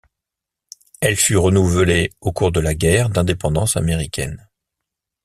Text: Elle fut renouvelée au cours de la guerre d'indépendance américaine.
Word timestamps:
Elle 0.99 1.15
fut 1.15 1.37
renouvelée 1.37 2.11
au 2.21 2.31
cours 2.31 2.51
de 2.51 2.59
la 2.59 2.73
guerre 2.73 3.11
d'indépendance 3.11 3.77
américaine. 3.77 4.49